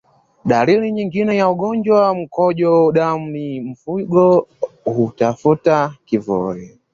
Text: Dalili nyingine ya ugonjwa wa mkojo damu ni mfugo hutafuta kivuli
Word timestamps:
Dalili 0.45 0.91
nyingine 0.91 1.37
ya 1.37 1.49
ugonjwa 1.49 2.01
wa 2.01 2.15
mkojo 2.15 2.91
damu 2.91 3.29
ni 3.29 3.61
mfugo 3.61 4.47
hutafuta 4.85 5.93
kivuli 6.05 6.77